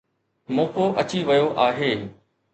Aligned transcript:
موقعو 0.59 0.87
اچي 1.03 1.19
ويو 1.29 1.47
آهي. 1.67 1.93